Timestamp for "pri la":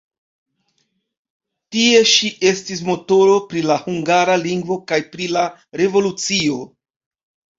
3.51-3.77, 5.17-5.43